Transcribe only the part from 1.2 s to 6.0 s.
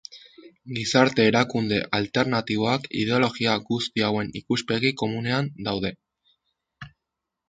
erakunde alternatiboak ideologia guzti hauen ikuspegi komunean daude.